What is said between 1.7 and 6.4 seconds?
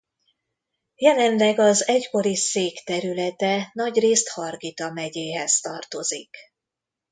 egykori szék területe nagyrészt Hargita megyéhez tartozik.